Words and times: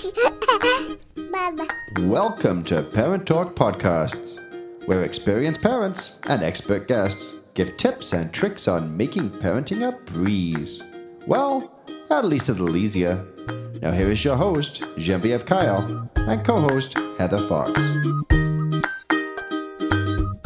Welcome 1.98 2.64
to 2.64 2.82
Parent 2.82 3.26
Talk 3.26 3.54
Podcasts, 3.54 4.38
where 4.86 5.02
experienced 5.04 5.60
parents 5.60 6.18
and 6.28 6.42
expert 6.42 6.88
guests 6.88 7.22
give 7.52 7.76
tips 7.76 8.14
and 8.14 8.32
tricks 8.32 8.66
on 8.66 8.96
making 8.96 9.28
parenting 9.28 9.86
a 9.86 9.92
breeze. 10.10 10.82
Well, 11.26 11.70
at 12.10 12.24
least 12.24 12.48
a 12.48 12.52
little 12.52 12.76
easier. 12.76 13.26
Now, 13.82 13.92
here 13.92 14.10
is 14.10 14.24
your 14.24 14.36
host, 14.36 14.82
Genevieve 14.96 15.44
Kyle, 15.44 16.08
and 16.16 16.44
co 16.44 16.60
host, 16.60 16.96
Heather 17.18 17.40
Fox. 17.42 17.78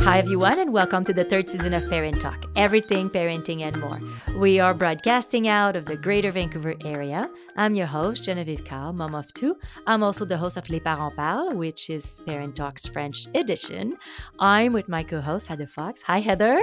Hi, 0.05 0.18
everyone, 0.18 0.59
and 0.59 0.71
welcome 0.71 1.02
to 1.05 1.14
the 1.14 1.25
third 1.25 1.48
season 1.48 1.73
of 1.73 1.89
Parent 1.89 2.20
Talk 2.20 2.45
everything 2.57 3.11
parenting 3.11 3.62
and 3.62 3.79
more. 3.80 3.98
We 4.38 4.61
are 4.61 4.75
broadcasting 4.75 5.48
out 5.48 5.77
of 5.77 5.87
the 5.87 5.96
greater 5.96 6.30
Vancouver 6.30 6.75
area. 6.84 7.29
I'm 7.57 7.75
your 7.75 7.87
host, 7.87 8.25
Genevieve 8.25 8.64
Kyle, 8.64 8.93
mom 8.93 9.14
of 9.14 9.32
two. 9.34 9.56
I'm 9.87 10.02
also 10.02 10.25
the 10.25 10.37
host 10.37 10.56
of 10.56 10.69
Les 10.70 10.80
Parents 10.80 11.15
Parlent, 11.16 11.56
which 11.56 11.91
is 11.91 12.20
Parent 12.27 12.56
Talk's 12.56 12.87
French 12.87 13.27
edition. 13.34 13.96
I'm 14.38 14.73
with 14.73 14.88
my 14.88 15.02
co 15.02 15.20
host, 15.20 15.46
Heather 15.46 15.66
Fox. 15.66 16.02
Hi, 16.02 16.21
Heather. 16.21 16.60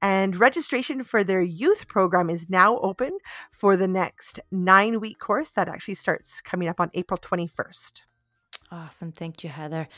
And 0.00 0.36
registration 0.36 1.02
for 1.02 1.24
their 1.24 1.42
youth 1.42 1.88
program 1.88 2.30
is 2.30 2.48
now 2.48 2.78
open 2.78 3.18
for 3.50 3.76
the 3.76 3.88
next 3.88 4.38
nine 4.52 5.00
week 5.00 5.18
course 5.18 5.50
that 5.50 5.68
actually 5.68 5.94
starts 5.94 6.40
coming 6.40 6.68
up 6.68 6.78
on 6.78 6.92
April 6.94 7.18
21st. 7.18 8.04
Awesome. 8.70 9.12
Thank 9.12 9.42
you, 9.42 9.48
Heather. 9.48 9.88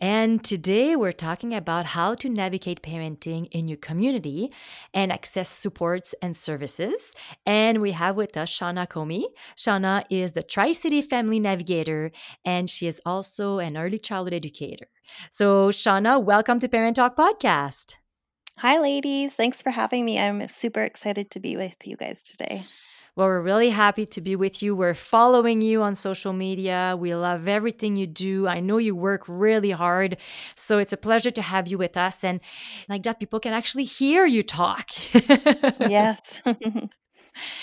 And 0.00 0.42
today 0.42 0.96
we're 0.96 1.12
talking 1.12 1.52
about 1.52 1.84
how 1.84 2.14
to 2.14 2.30
navigate 2.30 2.80
parenting 2.82 3.46
in 3.50 3.68
your 3.68 3.76
community 3.76 4.50
and 4.94 5.12
access 5.12 5.50
supports 5.50 6.14
and 6.22 6.34
services. 6.34 7.12
And 7.44 7.82
we 7.82 7.92
have 7.92 8.16
with 8.16 8.34
us 8.38 8.50
Shawna 8.50 8.88
Comey. 8.88 9.24
Shawna 9.54 10.04
is 10.08 10.32
the 10.32 10.42
Tri 10.42 10.72
City 10.72 11.02
Family 11.02 11.38
Navigator, 11.38 12.10
and 12.42 12.70
she 12.70 12.86
is 12.86 13.02
also 13.04 13.58
an 13.58 13.76
early 13.76 13.98
childhood 13.98 14.32
educator. 14.32 14.86
So, 15.30 15.68
Shawna, 15.68 16.22
welcome 16.22 16.58
to 16.60 16.68
Parent 16.68 16.96
Talk 16.96 17.16
Podcast. 17.16 17.96
Hi, 18.60 18.78
ladies. 18.80 19.34
Thanks 19.34 19.60
for 19.60 19.70
having 19.70 20.06
me. 20.06 20.18
I'm 20.18 20.48
super 20.48 20.82
excited 20.82 21.30
to 21.32 21.40
be 21.40 21.58
with 21.58 21.76
you 21.86 21.96
guys 21.96 22.24
today. 22.24 22.64
Well, 23.16 23.28
we're 23.28 23.40
really 23.40 23.70
happy 23.70 24.04
to 24.06 24.20
be 24.20 24.36
with 24.36 24.62
you. 24.62 24.76
We're 24.76 24.94
following 24.94 25.62
you 25.62 25.82
on 25.82 25.94
social 25.94 26.34
media. 26.34 26.94
We 26.98 27.14
love 27.14 27.48
everything 27.48 27.96
you 27.96 28.06
do. 28.06 28.46
I 28.46 28.60
know 28.60 28.76
you 28.76 28.94
work 28.94 29.22
really 29.26 29.70
hard. 29.70 30.18
So 30.54 30.78
it's 30.78 30.92
a 30.92 30.98
pleasure 30.98 31.30
to 31.30 31.42
have 31.42 31.66
you 31.66 31.78
with 31.78 31.96
us. 31.96 32.24
And 32.24 32.40
like 32.90 33.04
that, 33.04 33.18
people 33.18 33.40
can 33.40 33.54
actually 33.54 33.84
hear 33.84 34.26
you 34.26 34.42
talk. 34.42 34.90
yes. 35.14 36.42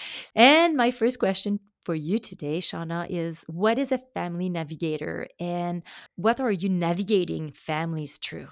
and 0.35 0.75
my 0.75 0.91
first 0.91 1.19
question 1.19 1.59
for 1.83 1.95
you 1.95 2.17
today, 2.17 2.59
Shawna, 2.59 3.07
is 3.09 3.45
what 3.47 3.77
is 3.77 3.91
a 3.91 3.97
family 3.97 4.49
navigator 4.49 5.27
and 5.39 5.83
what 6.15 6.39
are 6.39 6.51
you 6.51 6.69
navigating 6.69 7.51
families 7.51 8.17
through? 8.17 8.47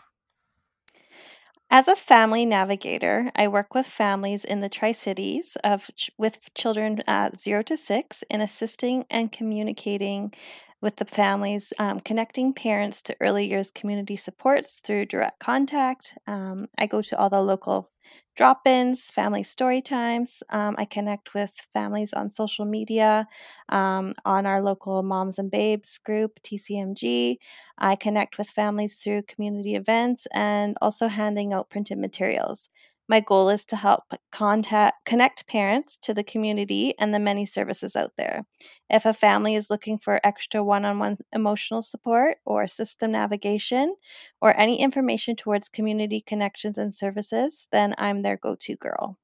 As 1.71 1.87
a 1.87 1.95
family 1.95 2.45
navigator, 2.45 3.31
I 3.35 3.47
work 3.47 3.73
with 3.73 3.85
families 3.87 4.43
in 4.45 4.59
the 4.59 4.69
Tri 4.69 4.91
Cities 4.91 5.57
of 5.63 5.89
with 6.17 6.53
children 6.53 7.01
at 7.07 7.37
zero 7.37 7.63
to 7.63 7.77
six 7.77 8.23
in 8.29 8.41
assisting 8.41 9.05
and 9.09 9.31
communicating 9.31 10.33
with 10.81 10.97
the 10.97 11.05
families, 11.05 11.71
um, 11.79 11.99
connecting 11.99 12.53
parents 12.53 13.01
to 13.03 13.15
early 13.21 13.47
years 13.47 13.71
community 13.71 14.15
supports 14.15 14.79
through 14.83 15.05
direct 15.05 15.39
contact. 15.39 16.17
Um, 16.27 16.67
I 16.77 16.87
go 16.87 17.01
to 17.01 17.17
all 17.17 17.29
the 17.29 17.41
local 17.41 17.89
drop 18.35 18.65
ins, 18.67 19.11
family 19.11 19.43
story 19.43 19.81
times. 19.81 20.41
Um, 20.49 20.75
I 20.77 20.85
connect 20.85 21.33
with 21.33 21.51
families 21.73 22.13
on 22.13 22.29
social 22.29 22.65
media, 22.65 23.27
um, 23.69 24.13
on 24.25 24.45
our 24.45 24.61
local 24.61 25.03
Moms 25.03 25.37
and 25.39 25.51
Babes 25.51 25.97
group, 25.97 26.39
TCMG. 26.43 27.39
I 27.77 27.95
connect 27.95 28.37
with 28.37 28.47
families 28.49 28.95
through 28.97 29.23
community 29.23 29.75
events 29.75 30.27
and 30.33 30.77
also 30.81 31.07
handing 31.07 31.53
out 31.53 31.69
printed 31.69 31.97
materials. 31.97 32.69
My 33.11 33.19
goal 33.19 33.49
is 33.49 33.65
to 33.65 33.75
help 33.75 34.05
contact, 34.31 35.03
connect 35.03 35.45
parents 35.45 35.97
to 35.97 36.13
the 36.13 36.23
community 36.23 36.93
and 36.97 37.13
the 37.13 37.19
many 37.19 37.43
services 37.43 37.93
out 37.93 38.13
there. 38.15 38.45
If 38.89 39.05
a 39.05 39.11
family 39.11 39.53
is 39.53 39.69
looking 39.69 39.97
for 39.97 40.21
extra 40.23 40.63
one 40.63 40.85
on 40.85 40.97
one 40.97 41.17
emotional 41.33 41.81
support 41.81 42.37
or 42.45 42.67
system 42.67 43.11
navigation 43.11 43.97
or 44.39 44.57
any 44.57 44.79
information 44.79 45.35
towards 45.35 45.67
community 45.67 46.21
connections 46.21 46.77
and 46.77 46.95
services, 46.95 47.67
then 47.73 47.95
I'm 47.97 48.21
their 48.21 48.37
go 48.37 48.55
to 48.55 48.77
girl. 48.77 49.17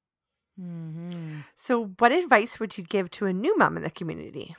Mm-hmm. 0.61 1.39
So, 1.55 1.85
what 1.97 2.11
advice 2.11 2.59
would 2.59 2.77
you 2.77 2.83
give 2.83 3.09
to 3.11 3.27
a 3.27 3.31
new 3.31 3.57
mom 3.57 3.77
in 3.77 3.83
the 3.83 3.89
community? 3.89 4.53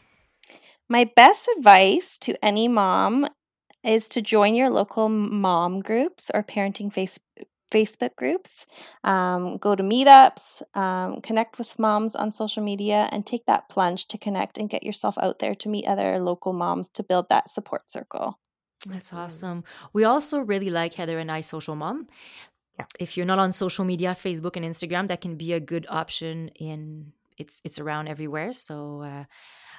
My 0.89 1.05
best 1.05 1.51
advice 1.59 2.17
to 2.21 2.43
any 2.43 2.67
mom 2.67 3.29
is 3.85 4.09
to 4.09 4.23
join 4.23 4.55
your 4.55 4.71
local 4.71 5.11
mom 5.11 5.81
groups 5.81 6.31
or 6.33 6.43
parenting 6.43 6.91
face 6.91 7.19
Facebook 7.71 8.17
groups, 8.17 8.67
um, 9.05 9.57
go 9.59 9.75
to 9.75 9.83
meetups, 9.83 10.63
um, 10.77 11.21
connect 11.21 11.59
with 11.59 11.79
moms 11.79 12.15
on 12.15 12.31
social 12.31 12.63
media, 12.63 13.09
and 13.13 13.27
take 13.27 13.47
that 13.47 13.69
plunge 13.69 14.07
to 14.09 14.19
connect 14.19 14.59
and 14.59 14.71
get 14.71 14.83
yourself 14.83 15.17
out 15.19 15.39
there 15.39 15.55
to 15.55 15.69
meet 15.69 15.87
other 15.87 16.19
local 16.19 16.53
moms 16.53 16.89
to 16.91 17.03
build 17.03 17.29
that 17.29 17.51
support 17.51 17.91
circle. 17.91 18.39
That's 18.87 19.13
awesome. 19.13 19.65
We 19.93 20.05
also 20.05 20.41
really 20.41 20.71
like 20.71 20.95
Heather 20.95 21.19
and 21.19 21.31
I 21.31 21.41
Social 21.41 21.75
Mom. 21.75 22.07
Yeah. 22.79 22.87
If 23.01 23.17
you're 23.17 23.27
not 23.27 23.41
on 23.41 23.51
social 23.51 23.85
media, 23.85 24.11
Facebook 24.11 24.57
and 24.57 24.65
Instagram, 24.65 25.09
that 25.09 25.21
can 25.21 25.37
be 25.37 25.53
a 25.53 25.61
good 25.61 25.87
option. 25.89 26.49
In 26.61 27.13
it's 27.37 27.61
it's 27.65 27.79
around 27.79 28.09
everywhere. 28.09 28.53
So 28.53 29.03
uh, 29.03 29.25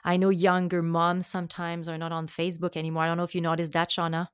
I 0.04 0.18
know 0.18 0.30
younger 0.30 0.82
moms 0.82 1.28
sometimes 1.28 1.88
are 1.88 1.98
not 1.98 2.12
on 2.12 2.28
Facebook 2.28 2.76
anymore. 2.76 3.04
I 3.04 3.08
don't 3.08 3.18
know 3.18 3.24
if 3.24 3.36
you 3.36 3.42
noticed 3.42 3.72
that, 3.74 3.90
Shawna. 3.90 4.28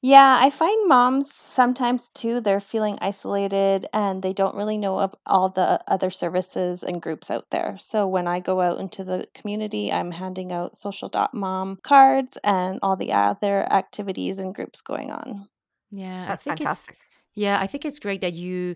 Yeah, 0.00 0.38
I 0.40 0.50
find 0.50 0.88
moms 0.88 1.32
sometimes 1.32 2.08
too, 2.10 2.40
they're 2.40 2.60
feeling 2.60 2.98
isolated 3.00 3.86
and 3.92 4.22
they 4.22 4.32
don't 4.32 4.56
really 4.56 4.76
know 4.76 4.98
of 4.98 5.14
all 5.26 5.48
the 5.48 5.80
other 5.86 6.10
services 6.10 6.82
and 6.82 7.00
groups 7.00 7.30
out 7.30 7.50
there. 7.50 7.76
So 7.78 8.06
when 8.06 8.26
I 8.26 8.40
go 8.40 8.60
out 8.60 8.80
into 8.80 9.04
the 9.04 9.26
community, 9.34 9.92
I'm 9.92 10.10
handing 10.10 10.52
out 10.52 10.76
social.mom 10.76 11.78
cards 11.82 12.36
and 12.42 12.78
all 12.82 12.96
the 12.96 13.12
other 13.12 13.72
activities 13.72 14.38
and 14.38 14.54
groups 14.54 14.80
going 14.80 15.10
on. 15.10 15.48
Yeah, 15.90 16.26
That's 16.26 16.42
fantastic. 16.42 16.96
Yeah, 17.34 17.58
I 17.60 17.66
think 17.66 17.84
it's 17.84 17.98
great 17.98 18.20
that 18.22 18.34
you 18.34 18.74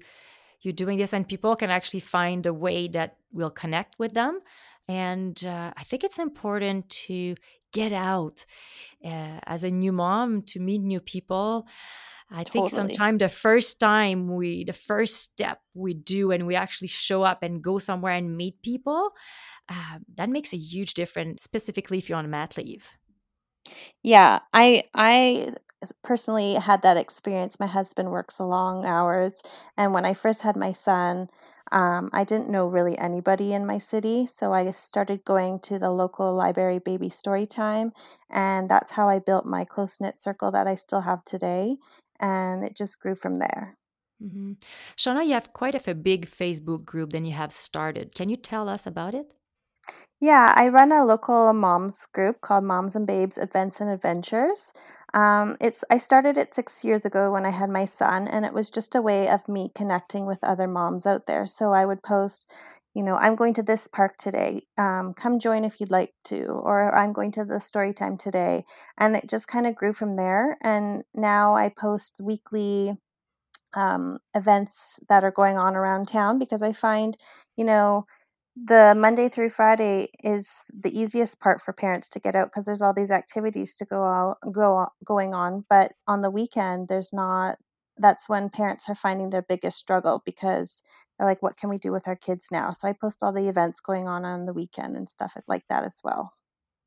you're 0.63 0.73
doing 0.73 0.99
this 0.99 1.13
and 1.13 1.29
people 1.29 1.55
can 1.55 1.71
actually 1.71 2.01
find 2.01 2.47
a 2.47 2.53
way 2.53 2.89
that 2.89 3.17
will 3.33 3.51
connect 3.51 3.99
with 3.99 4.15
them. 4.15 4.41
And 4.89 5.43
uh, 5.45 5.73
I 5.77 5.83
think 5.83 6.05
it's 6.05 6.19
important 6.19 6.89
to 7.07 7.35
get 7.73 7.93
out 7.93 8.45
uh, 9.05 9.41
as 9.47 9.65
a 9.65 9.71
new 9.71 9.93
mom 9.93 10.43
to 10.43 10.61
meet 10.61 10.81
new 10.81 11.01
people. 11.01 11.67
I 12.31 12.45
totally. 12.45 12.69
think 12.69 12.71
sometimes 12.71 13.19
the 13.21 13.29
first 13.29 13.79
time 13.79 14.35
we 14.35 14.65
the 14.65 14.73
first 14.73 15.21
step 15.21 15.61
we 15.75 15.95
do 15.95 16.33
and 16.33 16.47
we 16.47 16.57
actually 16.57 16.89
show 16.89 17.23
up 17.23 17.43
and 17.43 17.63
go 17.63 17.79
somewhere 17.79 18.15
and 18.15 18.37
meet 18.37 18.63
people 18.63 19.11
uh, 19.69 19.99
that 20.17 20.29
makes 20.29 20.53
a 20.53 20.57
huge 20.57 20.95
difference 20.95 21.43
specifically 21.45 21.99
if 21.99 22.09
you're 22.09 22.19
on 22.19 22.29
mat 22.31 22.57
leave. 22.57 22.91
Yeah 24.03 24.41
i 24.53 24.85
i 24.95 25.51
personally 26.03 26.55
had 26.55 26.83
that 26.83 26.97
experience. 26.97 27.61
My 27.61 27.67
husband 27.67 28.11
works 28.11 28.41
long 28.41 28.85
hours 28.85 29.41
and 29.77 29.93
when 29.95 30.05
i 30.05 30.15
first 30.15 30.43
had 30.43 30.57
my 30.57 30.73
son 30.73 31.29
um, 31.73 32.11
I 32.13 32.25
didn't 32.25 32.49
know 32.49 32.69
really 32.69 32.97
anybody 32.99 33.53
in 33.53 33.67
my 33.67 33.79
city, 33.79 34.27
so 34.27 34.53
I 34.53 34.71
started 34.71 35.25
going 35.25 35.61
to 35.61 35.79
the 35.79 35.91
local 35.91 36.35
library 36.35 36.79
baby 36.79 37.09
story 37.09 37.47
time, 37.47 37.93
and 38.31 38.69
that's 38.69 38.93
how 38.93 39.09
I 39.09 39.19
built 39.19 39.47
my 39.47 39.65
close 39.65 40.01
knit 40.01 40.17
circle 40.21 40.51
that 40.53 40.67
I 40.67 40.75
still 40.77 41.01
have 41.03 41.25
today, 41.25 41.77
and 42.21 42.65
it 42.65 42.77
just 42.77 43.01
grew 43.01 43.15
from 43.15 43.37
there. 43.37 43.75
Mm-hmm. 44.23 44.53
Shawna, 44.97 45.27
you 45.27 45.33
have 45.35 45.53
quite 45.53 45.75
of 45.75 45.89
a 45.89 45.95
big 45.95 46.27
Facebook 46.27 46.85
group 46.85 47.11
than 47.11 47.25
you 47.25 47.33
have 47.33 47.53
started. 47.53 48.15
Can 48.15 48.29
you 48.29 48.37
tell 48.37 48.69
us 48.69 48.87
about 48.87 49.15
it? 49.15 49.35
Yeah, 50.21 50.55
I 50.57 50.69
run 50.69 50.93
a 50.93 51.05
local 51.05 51.53
moms 51.53 52.07
group 52.07 52.41
called 52.41 52.65
Moms 52.65 52.97
and 52.97 53.07
Babes 53.07 53.37
Events 53.37 53.81
and 53.81 53.91
Adventures. 53.91 54.73
Um, 55.17 55.57
it's 55.61 55.83
I 55.91 55.99
started 55.99 56.37
it 56.37 56.55
six 56.55 56.85
years 56.85 57.05
ago 57.07 57.33
when 57.33 57.47
I 57.47 57.51
had 57.51 57.71
my 57.71 57.87
son, 57.87 58.29
and 58.29 58.45
it 58.45 58.53
was 58.55 58.71
just 58.71 58.95
a 58.95 59.03
way 59.03 59.29
of 59.29 59.49
me 59.49 59.71
connecting 59.75 60.27
with 60.27 60.45
other 60.45 60.69
moms 60.69 61.07
out 61.07 61.27
there. 61.27 61.47
So 61.47 61.73
I 61.73 61.87
would 61.87 62.03
post, 62.05 62.51
you 62.95 63.03
know, 63.03 63.17
I'm 63.17 63.35
going 63.37 63.55
to 63.55 63.63
this 63.65 63.89
park 63.89 64.19
today. 64.19 64.61
Um, 64.79 65.15
come 65.15 65.39
join 65.41 65.65
if 65.65 65.81
you'd 65.81 65.91
like 65.91 66.15
to, 66.27 66.45
or 66.47 66.95
I'm 66.95 67.15
going 67.15 67.33
to 67.33 67.45
the 67.47 67.61
story 67.61 67.95
time 67.95 68.19
today, 68.19 68.65
and 68.99 69.17
it 69.17 69.29
just 69.29 69.49
kind 69.49 69.67
of 69.67 69.75
grew 69.75 69.95
from 69.95 70.17
there. 70.17 70.59
And 70.63 71.05
now 71.15 71.57
I 71.57 71.71
post 71.71 72.21
weekly 72.23 72.93
um, 73.75 74.19
events 74.35 75.01
that 75.09 75.25
are 75.25 75.31
going 75.31 75.59
on 75.59 75.77
around 75.77 76.09
town 76.09 76.39
because 76.39 76.63
I 76.63 76.73
find, 76.73 77.17
you 77.57 77.65
know, 77.65 78.07
the 78.57 78.95
Monday 78.97 79.29
through 79.29 79.51
Friday 79.51 80.09
is 80.25 80.65
the 80.73 80.99
easiest 80.99 81.39
part 81.41 81.61
for 81.61 81.75
parents 81.75 82.09
to 82.11 82.21
get 82.21 82.35
out 82.35 82.49
because 82.49 82.65
there's 82.65 82.81
all 82.81 82.95
these 82.95 83.11
activities 83.11 83.77
to 83.77 83.85
go 83.85 84.03
all, 84.03 84.39
go 84.51 84.87
going 85.05 85.35
on. 85.35 85.65
But 85.69 85.93
on 86.07 86.23
the 86.23 86.31
weekend, 86.31 86.89
there's 86.89 87.13
not. 87.13 87.59
That's 87.99 88.29
when 88.29 88.51
parents 88.51 88.89
are 88.89 88.95
finding 88.95 89.31
their 89.31 89.43
biggest 89.43 89.79
struggle 89.79 90.23
because 90.25 90.83
they're 91.19 91.27
like, 91.27 91.43
"What 91.43 91.57
can 91.57 91.71
we 91.71 91.79
do 91.79 91.93
with 91.93 92.09
our 92.09 92.17
kids 92.17 92.49
now?" 92.51 92.73
So 92.73 92.89
I 92.89 92.95
post 92.95 93.23
all 93.23 93.33
the 93.33 93.49
events 93.49 93.81
going 93.81 94.09
on 94.09 94.25
on 94.25 94.47
the 94.47 94.55
weekend 94.55 94.97
and 94.97 95.09
stuff 95.09 95.35
like 95.49 95.65
that 95.69 95.85
as 95.85 96.01
well. 96.03 96.33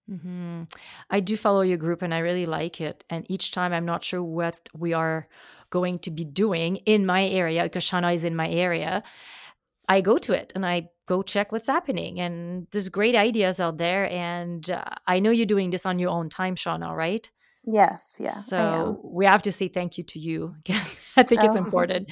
Mm-hmm. 0.09 0.63
I 1.09 1.19
do 1.19 1.37
follow 1.37 1.61
your 1.61 1.77
group 1.77 2.01
and 2.01 2.13
I 2.13 2.19
really 2.19 2.47
like 2.47 2.81
it. 2.81 3.03
And 3.09 3.29
each 3.29 3.51
time 3.51 3.73
I'm 3.73 3.85
not 3.85 4.03
sure 4.03 4.23
what 4.23 4.69
we 4.73 4.93
are 4.93 5.27
going 5.69 5.99
to 5.99 6.11
be 6.11 6.25
doing 6.25 6.77
in 6.77 7.05
my 7.05 7.27
area 7.27 7.63
because 7.63 7.83
Shawna 7.83 8.13
is 8.13 8.25
in 8.25 8.35
my 8.35 8.49
area. 8.49 9.03
I 9.89 10.01
go 10.01 10.17
to 10.19 10.33
it 10.33 10.53
and 10.55 10.65
I 10.65 10.89
go 11.07 11.23
check 11.23 11.51
what's 11.51 11.67
happening. 11.67 12.21
And 12.21 12.67
there's 12.71 12.89
great 12.89 13.15
ideas 13.15 13.59
out 13.59 13.77
there. 13.79 14.09
And 14.11 14.69
uh, 14.69 14.85
I 15.07 15.19
know 15.19 15.31
you're 15.31 15.47
doing 15.47 15.71
this 15.71 15.85
on 15.85 15.99
your 15.99 16.11
own 16.11 16.29
time, 16.29 16.55
Shawna, 16.55 16.95
right? 16.95 17.29
Yes, 17.65 18.17
yeah. 18.19 18.33
So 18.33 19.01
we 19.03 19.25
have 19.25 19.43
to 19.43 19.51
say 19.51 19.67
thank 19.69 19.97
you 19.97 20.03
to 20.05 20.19
you 20.19 20.55
because 20.63 21.01
I 21.17 21.23
think 21.23 21.43
it's 21.43 21.55
Oh. 21.55 21.59
important. 21.65 22.09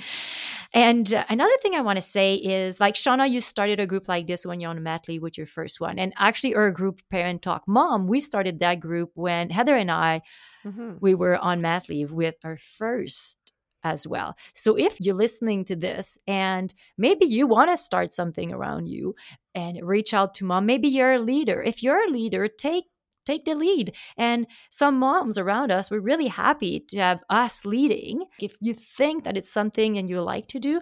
And 0.73 1.13
uh, 1.13 1.25
another 1.29 1.57
thing 1.61 1.75
I 1.75 1.81
want 1.81 1.97
to 1.97 2.01
say 2.01 2.35
is 2.35 2.79
like 2.79 2.95
Shawna, 2.95 3.29
you 3.29 3.41
started 3.41 3.79
a 3.79 3.87
group 3.87 4.07
like 4.07 4.27
this 4.27 4.45
when 4.45 4.59
you're 4.59 4.71
on 4.71 4.83
mat 4.83 5.07
leave 5.07 5.21
with 5.21 5.37
your 5.37 5.47
first 5.47 5.79
one. 5.79 5.99
And 5.99 6.13
actually, 6.17 6.55
our 6.55 6.71
group, 6.71 7.01
Parent 7.09 7.41
Talk 7.41 7.63
Mom, 7.67 8.07
we 8.07 8.19
started 8.19 8.59
that 8.59 8.79
group 8.79 9.11
when 9.15 9.49
Heather 9.49 9.75
and 9.75 9.91
I 9.91 10.21
hmm 10.63 10.97
we 10.99 11.15
were 11.15 11.37
on 11.37 11.61
mat 11.61 11.89
leave 11.89 12.11
with 12.11 12.37
our 12.43 12.57
first 12.57 13.46
as 13.91 14.07
well. 14.07 14.35
So 14.53 14.77
if 14.77 14.99
you're 14.99 15.15
listening 15.15 15.65
to 15.65 15.75
this 15.75 16.17
and 16.27 16.73
maybe 16.97 17.25
you 17.25 17.47
want 17.47 17.69
to 17.71 17.77
start 17.77 18.13
something 18.13 18.51
around 18.51 18.87
you 18.87 19.15
and 19.55 19.79
reach 19.83 20.13
out 20.13 20.33
to 20.35 20.45
mom, 20.45 20.65
maybe 20.65 20.87
you're 20.87 21.13
a 21.13 21.19
leader. 21.19 21.61
If 21.61 21.83
you're 21.83 22.03
a 22.07 22.11
leader, 22.11 22.47
take 22.47 22.85
take 23.25 23.43
the 23.43 23.55
lead. 23.55 23.93
And 24.15 24.47
some 24.69 24.99
moms 24.99 25.37
around 25.37 25.69
us, 25.69 25.91
we're 25.91 25.99
really 25.99 26.27
happy 26.27 26.79
to 26.79 26.97
have 26.99 27.21
us 27.29 27.65
leading. 27.65 28.23
If 28.41 28.53
you 28.61 28.73
think 28.73 29.25
that 29.25 29.35
it's 29.35 29.51
something 29.51 29.97
and 29.97 30.09
you 30.09 30.21
like 30.21 30.47
to 30.47 30.59
do, 30.59 30.79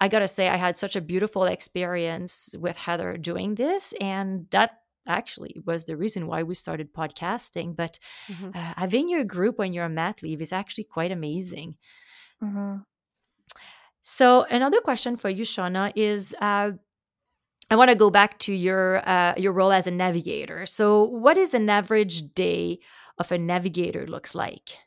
I 0.00 0.08
got 0.08 0.20
to 0.20 0.28
say 0.28 0.48
I 0.48 0.56
had 0.56 0.78
such 0.78 0.96
a 0.96 1.00
beautiful 1.00 1.44
experience 1.44 2.54
with 2.58 2.76
Heather 2.76 3.16
doing 3.16 3.54
this 3.54 3.94
and 4.00 4.46
that 4.50 4.70
actually 5.06 5.60
was 5.64 5.84
the 5.84 5.96
reason 5.96 6.26
why 6.26 6.42
we 6.42 6.54
started 6.54 6.94
podcasting 6.94 7.76
but 7.76 7.98
hmm 8.26 8.50
uh, 8.54 8.72
having 8.76 9.08
your 9.08 9.24
group 9.24 9.58
when 9.58 9.72
you're 9.72 9.84
on 9.84 9.94
mat 9.94 10.22
leave 10.22 10.40
is 10.40 10.52
actually 10.52 10.84
quite 10.84 11.12
amazing. 11.12 11.76
Hmm 12.40 12.82
So 14.02 14.42
another 14.44 14.80
question 14.80 15.16
for 15.16 15.28
you, 15.28 15.44
Shawna, 15.44 15.92
is 15.96 16.34
uh, 16.40 16.72
I 17.70 17.76
want 17.76 17.90
to 17.90 17.96
go 17.96 18.10
back 18.10 18.38
to 18.40 18.54
your 18.54 19.06
uh, 19.08 19.34
your 19.36 19.52
role 19.52 19.72
as 19.72 19.86
a 19.86 19.90
navigator. 19.90 20.66
So, 20.66 21.04
what 21.04 21.36
is 21.36 21.54
an 21.54 21.68
average 21.70 22.34
day 22.34 22.78
of 23.18 23.32
a 23.32 23.38
navigator 23.38 24.06
looks 24.06 24.34
like? 24.34 24.78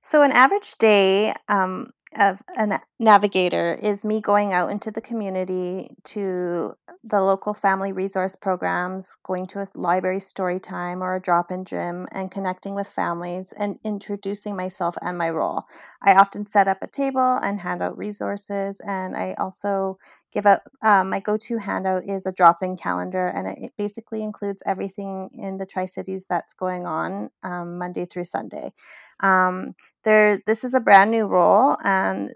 So, 0.00 0.22
an 0.22 0.32
average 0.32 0.76
day 0.78 1.34
um, 1.48 1.92
of 2.16 2.42
a 2.56 2.66
na- 2.66 2.78
navigator 3.00 3.78
is 3.82 4.04
me 4.04 4.20
going 4.20 4.52
out 4.52 4.70
into 4.70 4.90
the 4.90 5.00
community 5.00 5.88
to 6.04 6.74
the 7.02 7.18
local 7.18 7.54
family 7.54 7.92
resource 7.92 8.36
programs, 8.36 9.16
going 9.24 9.46
to 9.46 9.58
a 9.58 9.66
library 9.74 10.20
story 10.20 10.60
time 10.60 11.02
or 11.02 11.16
a 11.16 11.20
drop 11.20 11.50
in 11.50 11.64
gym, 11.64 12.06
and 12.12 12.30
connecting 12.30 12.74
with 12.74 12.86
families 12.86 13.54
and 13.58 13.78
introducing 13.84 14.54
myself 14.54 14.96
and 15.00 15.16
my 15.16 15.30
role. 15.30 15.62
I 16.02 16.12
often 16.12 16.44
set 16.44 16.68
up 16.68 16.76
a 16.82 16.86
table 16.86 17.40
and 17.42 17.58
hand 17.58 17.82
out 17.82 17.96
resources, 17.96 18.82
and 18.86 19.16
I 19.16 19.34
also 19.38 19.96
give 20.30 20.44
out 20.44 20.60
um, 20.82 21.08
my 21.08 21.20
go 21.20 21.38
to 21.38 21.56
handout 21.56 22.04
is 22.04 22.26
a 22.26 22.32
drop 22.32 22.62
in 22.62 22.76
calendar, 22.76 23.28
and 23.28 23.48
it, 23.48 23.72
basically 23.78 24.22
includes 24.22 24.62
everything 24.66 25.30
in 25.32 25.56
the 25.56 25.64
Tri 25.64 25.86
Cities 25.86 26.26
that's 26.28 26.52
going 26.52 26.84
on 26.86 27.30
um, 27.42 27.78
Monday 27.78 28.04
through 28.04 28.24
Sunday. 28.24 28.72
Um, 29.20 29.72
there 30.04 30.40
this 30.46 30.64
is 30.64 30.74
a 30.74 30.80
brand 30.80 31.10
new 31.10 31.24
role 31.26 31.78
and 31.82 32.32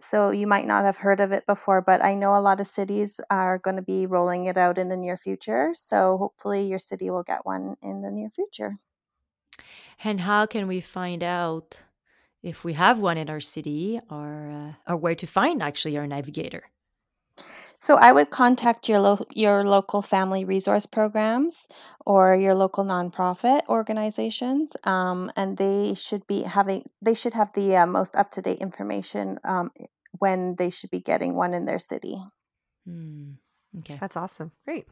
so 0.00 0.30
you 0.30 0.46
might 0.46 0.66
not 0.66 0.84
have 0.84 0.98
heard 0.98 1.20
of 1.20 1.32
it 1.32 1.46
before 1.46 1.80
but 1.80 2.02
i 2.02 2.14
know 2.14 2.36
a 2.36 2.40
lot 2.40 2.60
of 2.60 2.66
cities 2.66 3.20
are 3.30 3.58
going 3.58 3.76
to 3.76 3.82
be 3.82 4.06
rolling 4.06 4.46
it 4.46 4.56
out 4.56 4.78
in 4.78 4.88
the 4.88 4.96
near 4.96 5.16
future 5.16 5.72
so 5.74 6.16
hopefully 6.18 6.62
your 6.66 6.78
city 6.78 7.10
will 7.10 7.22
get 7.22 7.44
one 7.46 7.76
in 7.82 8.02
the 8.02 8.10
near 8.10 8.30
future 8.30 8.76
And 10.02 10.20
how 10.22 10.46
can 10.46 10.66
we 10.66 10.80
find 10.80 11.22
out 11.22 11.82
if 12.42 12.64
we 12.64 12.74
have 12.74 13.00
one 13.00 13.18
in 13.18 13.30
our 13.30 13.40
city 13.40 14.00
or 14.10 14.50
uh, 14.50 14.92
or 14.92 14.96
where 14.96 15.14
to 15.16 15.26
find 15.26 15.62
actually 15.62 15.98
our 15.98 16.06
navigator? 16.06 16.64
So 17.80 17.96
i 17.96 18.12
would 18.12 18.30
contact 18.30 18.88
your 18.88 19.00
lo- 19.00 19.26
your 19.34 19.64
local 19.64 20.02
family 20.02 20.44
resource 20.44 20.86
programs 20.86 21.66
or 22.06 22.36
your 22.36 22.54
local 22.54 22.84
nonprofit 22.84 23.62
organizations 23.68 24.76
um, 24.84 25.32
and 25.36 25.56
they 25.56 25.94
should 25.94 26.24
be 26.26 26.42
having 26.42 26.82
they 27.02 27.14
should 27.14 27.34
have 27.34 27.52
the 27.54 27.76
uh, 27.76 27.86
most 27.86 28.14
up-to-date 28.14 28.60
information 28.60 29.38
um, 29.44 29.70
when 30.18 30.54
they 30.56 30.70
should 30.70 30.90
be 30.90 31.00
getting 31.00 31.34
one 31.34 31.54
in 31.54 31.64
their 31.64 31.78
city 31.80 32.22
Hmm. 32.86 33.32
Okay. 33.78 33.98
That's 34.00 34.16
awesome. 34.16 34.52
Great. 34.64 34.86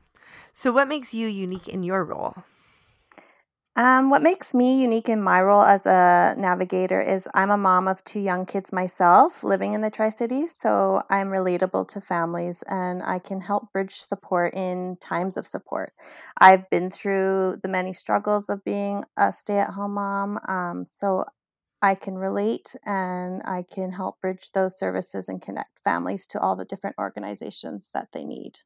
So, 0.53 0.73
what 0.73 0.89
makes 0.89 1.15
you 1.15 1.27
unique 1.27 1.69
in 1.69 1.83
your 1.83 2.05
role? 2.05 2.45
Um, 3.79 4.11
what 4.11 4.23
makes 4.23 4.55
me 4.55 4.83
unique 4.83 5.09
in 5.09 5.23
my 5.23 5.41
role 5.41 5.63
as 5.63 5.87
a 5.87 6.35
navigator 6.37 7.01
is 7.01 7.29
I'm 7.33 7.53
a 7.53 7.57
mom 7.57 7.87
of 7.87 8.03
two 8.03 8.19
young 8.19 8.45
kids 8.45 8.73
myself 8.73 9.45
living 9.45 9.73
in 9.73 9.83
the 9.83 9.91
Tri 9.91 10.09
Cities, 10.09 10.53
so 10.59 11.05
I'm 11.11 11.29
relatable 11.29 11.87
to 11.91 12.01
families 12.01 12.65
and 12.65 13.05
I 13.05 13.21
can 13.21 13.41
help 13.41 13.73
bridge 13.73 13.95
support 13.95 14.53
in 14.55 14.97
times 15.01 15.37
of 15.37 15.47
support. 15.47 15.93
I've 16.39 16.69
been 16.71 16.91
through 16.91 17.59
the 17.63 17.69
many 17.69 17.93
struggles 17.93 18.49
of 18.49 18.65
being 18.65 19.05
a 19.17 19.33
stay 19.33 19.61
at 19.61 19.71
home 19.71 19.95
mom, 19.95 20.41
um, 20.49 20.85
so 20.85 21.25
I 21.83 21.95
can 21.95 22.17
relate 22.19 22.75
and 22.85 23.43
I 23.45 23.63
can 23.63 23.93
help 23.93 24.21
bridge 24.21 24.51
those 24.55 24.77
services 24.77 25.29
and 25.29 25.41
connect 25.41 25.81
families 25.85 26.27
to 26.29 26.41
all 26.41 26.57
the 26.57 26.65
different 26.65 26.97
organizations 26.99 27.91
that 27.95 28.09
they 28.13 28.25
need. 28.25 28.61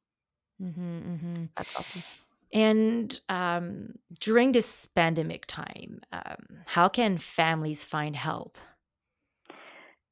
hmm 0.59 1.01
hmm 1.01 1.45
That's 1.57 1.73
awesome. 1.77 2.05
And 2.53 3.19
um, 3.29 3.95
during 4.21 4.53
this 4.53 4.87
pandemic 4.87 5.47
time, 5.47 6.01
um, 6.13 6.63
how 6.67 6.89
can 6.89 7.17
families 7.19 7.85
find 7.85 8.15
help? 8.15 8.59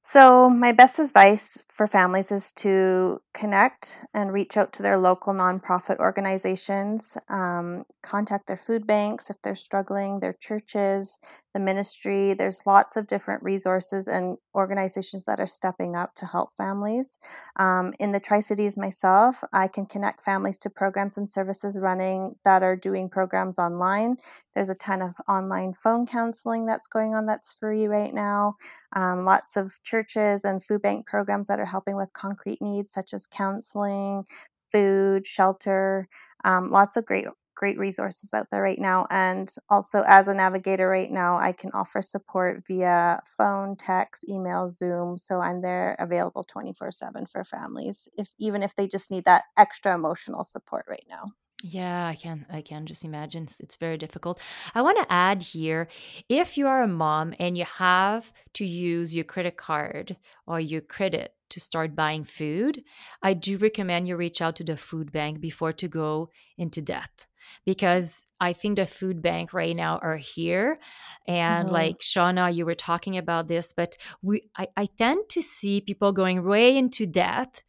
So, 0.02 0.50
my 0.50 0.73
best 0.73 0.99
advice 0.99 1.62
for 1.80 1.87
families 1.87 2.30
is 2.30 2.52
to 2.52 3.22
connect 3.32 4.04
and 4.12 4.34
reach 4.34 4.58
out 4.58 4.70
to 4.70 4.82
their 4.82 4.99
local 4.99 5.32
nonprofit 5.32 5.96
organizations, 5.99 7.16
um, 7.30 7.84
contact 8.02 8.46
their 8.46 8.58
food 8.58 8.87
banks 8.87 9.30
if 9.30 9.40
they're 9.40 9.54
struggling, 9.54 10.20
their 10.20 10.34
churches, 10.34 11.18
the 11.54 11.60
ministry. 11.60 12.34
There's 12.34 12.60
lots 12.66 12.99
of 12.99 13.06
different 13.06 13.42
resources 13.42 14.08
and 14.08 14.37
organizations 14.54 15.25
that 15.25 15.40
are 15.40 15.46
stepping 15.46 15.96
up 15.96 16.14
to 16.16 16.26
help 16.26 16.52
families. 16.52 17.18
Um, 17.56 17.94
in 17.99 18.12
the 18.12 18.20
Tri 18.20 18.40
Cities 18.40 18.76
myself, 18.76 19.42
I 19.50 19.66
can 19.66 19.87
connect 19.87 20.20
families 20.20 20.58
to 20.58 20.68
programs 20.68 21.16
and 21.16 21.30
services 21.30 21.78
running 21.78 22.34
that 22.44 22.62
are 22.62 22.76
doing 22.76 23.08
programs 23.08 23.58
online. 23.58 24.18
There's 24.54 24.68
a 24.68 24.75
ton 24.75 25.00
of 25.00 25.14
online 25.26 25.72
phone 25.72 26.04
counseling 26.04 26.66
that's 26.66 26.88
going 26.88 27.14
on 27.14 27.25
that's 27.25 27.54
free 27.54 27.87
right 27.87 28.12
now 28.12 28.56
um, 28.94 29.25
lots 29.25 29.56
of 29.56 29.80
churches 29.84 30.44
and 30.44 30.62
food 30.62 30.82
bank 30.82 31.06
programs 31.06 31.49
that 31.49 31.60
are 31.60 31.64
helping 31.70 31.96
with 31.96 32.12
concrete 32.12 32.60
needs 32.62 32.92
such 32.92 33.14
as 33.14 33.26
counseling 33.26 34.24
food 34.72 35.26
shelter 35.26 36.08
um, 36.44 36.70
lots 36.70 36.96
of 36.96 37.04
great 37.06 37.26
great 37.56 37.78
resources 37.78 38.32
out 38.32 38.46
there 38.50 38.62
right 38.62 38.78
now. 38.78 39.06
And 39.10 39.52
also 39.68 40.02
as 40.06 40.28
a 40.28 40.34
navigator 40.34 40.88
right 40.88 41.10
now 41.10 41.36
i 41.36 41.52
can 41.52 41.70
offer 41.74 42.00
support 42.02 42.62
via 42.66 43.20
phone 43.24 43.76
text 43.76 44.24
email 44.28 44.70
zoom 44.70 45.18
so 45.18 45.40
i'm 45.40 45.60
there 45.62 45.96
available 45.98 46.44
24 46.44 46.90
7 46.92 47.26
for 47.26 47.44
families 47.44 48.08
if 48.16 48.30
even 48.38 48.62
if 48.62 48.74
they 48.76 48.86
just 48.88 49.10
need 49.10 49.24
that 49.26 49.44
extra 49.58 49.94
emotional 49.94 50.44
support 50.44 50.86
right 50.88 51.04
now 51.08 51.26
Yeah, 51.62 52.06
I 52.06 52.14
can. 52.14 52.46
I 52.50 52.62
can 52.62 52.86
just 52.86 53.04
imagine. 53.04 53.42
It's, 53.42 53.60
it's 53.60 53.76
very 53.76 53.98
difficult. 53.98 54.40
I 54.74 54.80
want 54.80 54.96
to 54.98 55.12
add 55.12 55.42
here 55.42 55.88
if 56.28 56.56
you 56.56 56.66
are 56.66 56.82
a 56.82 56.88
mom 56.88 57.34
and 57.38 57.56
you 57.56 57.66
have 57.76 58.32
to 58.54 58.64
use 58.64 59.14
your 59.14 59.24
credit 59.24 59.58
card 59.58 60.16
or 60.46 60.58
your 60.58 60.80
credit 60.80 61.34
to 61.50 61.60
start 61.60 61.94
buying 61.94 62.24
food, 62.24 62.82
I 63.22 63.34
do 63.34 63.58
recommend 63.58 64.08
you 64.08 64.16
reach 64.16 64.40
out 64.40 64.56
to 64.56 64.64
the 64.64 64.76
food 64.76 65.12
bank 65.12 65.40
before 65.40 65.72
to 65.72 65.88
go 65.88 66.30
into 66.56 66.80
debt 66.80 67.26
because 67.66 68.26
I 68.40 68.52
think 68.54 68.76
the 68.76 68.86
food 68.86 69.20
bank 69.20 69.52
right 69.52 69.76
now 69.76 69.98
are 69.98 70.16
here. 70.16 70.78
And 71.26 71.68
Mhm. 71.68 71.72
like 71.72 71.98
Shawna, 71.98 72.54
you 72.54 72.64
were 72.64 72.74
talking 72.74 73.18
about 73.18 73.48
this, 73.48 73.72
but 73.74 73.98
we 74.22 74.42
I, 74.56 74.68
I 74.78 74.86
tend 74.86 75.28
to 75.30 75.42
see 75.42 75.80
people 75.82 76.12
going 76.12 76.42
way 76.44 76.74
into 76.76 77.04
debt 77.06 77.64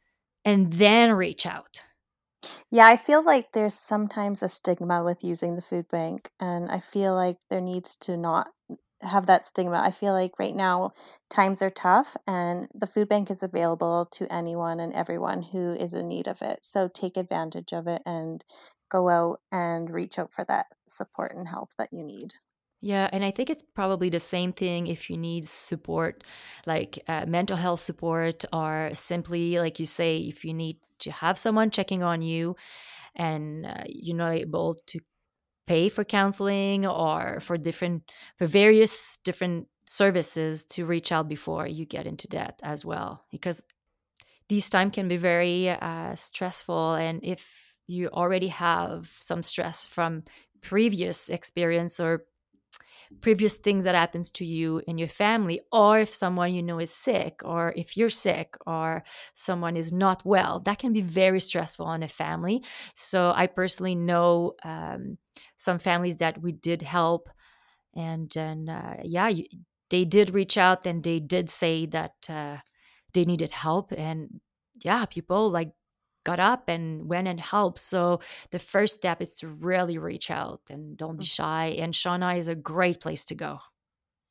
and 0.45 0.71
then 0.73 1.11
reach 1.11 1.45
out. 1.45 1.83
Yeah, 2.71 2.87
I 2.87 2.97
feel 2.97 3.23
like 3.23 3.51
there's 3.51 3.73
sometimes 3.73 4.41
a 4.41 4.49
stigma 4.49 5.03
with 5.03 5.23
using 5.23 5.55
the 5.55 5.61
food 5.61 5.87
bank, 5.89 6.31
and 6.39 6.71
I 6.71 6.79
feel 6.79 7.13
like 7.15 7.37
there 7.49 7.61
needs 7.61 7.95
to 7.97 8.17
not 8.17 8.47
have 9.01 9.25
that 9.27 9.45
stigma. 9.45 9.79
I 9.83 9.91
feel 9.91 10.13
like 10.13 10.39
right 10.39 10.55
now 10.55 10.91
times 11.29 11.61
are 11.61 11.69
tough, 11.69 12.15
and 12.27 12.67
the 12.73 12.87
food 12.87 13.09
bank 13.09 13.29
is 13.31 13.43
available 13.43 14.05
to 14.13 14.31
anyone 14.33 14.79
and 14.79 14.93
everyone 14.93 15.43
who 15.43 15.73
is 15.73 15.93
in 15.93 16.07
need 16.07 16.27
of 16.27 16.41
it. 16.41 16.59
So 16.63 16.87
take 16.87 17.17
advantage 17.17 17.73
of 17.73 17.87
it 17.87 18.01
and 18.05 18.43
go 18.89 19.09
out 19.09 19.41
and 19.51 19.89
reach 19.89 20.17
out 20.19 20.33
for 20.33 20.43
that 20.45 20.65
support 20.87 21.33
and 21.35 21.47
help 21.47 21.71
that 21.77 21.93
you 21.93 22.03
need. 22.03 22.35
Yeah, 22.83 23.07
and 23.11 23.23
I 23.23 23.29
think 23.29 23.51
it's 23.51 23.63
probably 23.75 24.09
the 24.09 24.19
same 24.19 24.53
thing 24.53 24.87
if 24.87 25.09
you 25.09 25.17
need 25.17 25.47
support, 25.47 26.23
like 26.65 26.97
uh, 27.07 27.25
mental 27.27 27.55
health 27.55 27.79
support, 27.79 28.43
or 28.51 28.89
simply, 28.93 29.57
like 29.57 29.79
you 29.79 29.85
say, 29.85 30.17
if 30.17 30.43
you 30.43 30.53
need 30.53 30.77
to 30.99 31.11
have 31.11 31.37
someone 31.37 31.69
checking 31.69 32.01
on 32.01 32.23
you 32.23 32.55
and 33.15 33.65
uh, 33.65 33.83
you're 33.87 34.17
not 34.17 34.33
able 34.33 34.75
to 34.87 34.99
pay 35.67 35.89
for 35.89 36.03
counseling 36.03 36.85
or 36.85 37.39
for 37.41 37.57
different, 37.57 38.11
for 38.37 38.47
various 38.47 39.17
different 39.23 39.67
services 39.87 40.63
to 40.65 40.85
reach 40.85 41.11
out 41.11 41.29
before 41.29 41.67
you 41.67 41.85
get 41.85 42.07
into 42.07 42.27
debt 42.27 42.59
as 42.63 42.85
well. 42.85 43.25
Because 43.31 43.63
these 44.49 44.69
time 44.69 44.91
can 44.91 45.07
be 45.07 45.17
very 45.17 45.69
uh, 45.69 46.15
stressful. 46.15 46.93
And 46.95 47.21
if 47.23 47.77
you 47.87 48.07
already 48.09 48.49
have 48.49 49.07
some 49.19 49.43
stress 49.43 49.85
from 49.85 50.23
previous 50.61 51.29
experience 51.29 51.99
or 51.99 52.25
previous 53.19 53.57
things 53.57 53.83
that 53.83 53.95
happens 53.95 54.31
to 54.31 54.45
you 54.45 54.81
and 54.87 54.99
your 54.99 55.09
family 55.09 55.61
or 55.71 55.99
if 55.99 56.13
someone 56.13 56.53
you 56.53 56.63
know 56.63 56.79
is 56.79 56.91
sick 56.91 57.41
or 57.43 57.73
if 57.75 57.97
you're 57.97 58.09
sick 58.09 58.55
or 58.65 59.03
someone 59.33 59.75
is 59.75 59.91
not 59.91 60.25
well 60.25 60.59
that 60.61 60.79
can 60.79 60.93
be 60.93 61.01
very 61.01 61.39
stressful 61.39 61.85
on 61.85 62.03
a 62.03 62.07
family. 62.07 62.63
So 62.95 63.33
i 63.35 63.47
personally 63.47 63.95
know 63.95 64.53
um, 64.63 65.17
some 65.57 65.79
families 65.79 66.17
that 66.17 66.41
we 66.41 66.51
did 66.51 66.81
help 66.81 67.29
and 67.95 68.31
then 68.33 68.69
uh, 68.69 68.97
yeah 69.03 69.27
you, 69.27 69.45
they 69.89 70.05
did 70.05 70.33
reach 70.33 70.57
out 70.57 70.85
and 70.85 71.03
they 71.03 71.19
did 71.19 71.49
say 71.49 71.85
that 71.87 72.13
uh, 72.29 72.57
they 73.13 73.23
needed 73.25 73.51
help 73.51 73.91
and 73.91 74.39
yeah 74.83 75.05
people 75.05 75.49
like 75.51 75.71
got 76.23 76.39
up 76.39 76.67
and 76.67 77.07
went 77.07 77.27
and 77.27 77.39
helped. 77.39 77.79
So 77.79 78.19
the 78.51 78.59
first 78.59 78.95
step 78.95 79.21
is 79.21 79.35
to 79.35 79.47
really 79.47 79.97
reach 79.97 80.31
out 80.31 80.61
and 80.69 80.97
don't 80.97 81.17
be 81.17 81.25
shy. 81.25 81.75
And 81.79 81.93
Shawna 81.93 82.37
is 82.37 82.47
a 82.47 82.55
great 82.55 82.99
place 82.99 83.25
to 83.25 83.35
go. 83.35 83.59